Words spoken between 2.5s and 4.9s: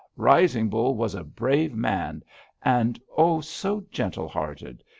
And oh, so gentle hearted!